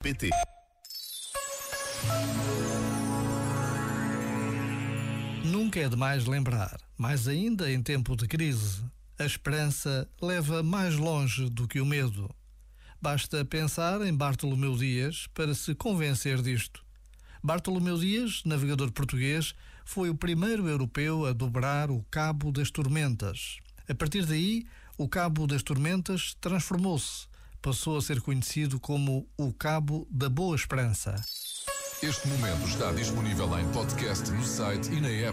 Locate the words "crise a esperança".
8.28-10.08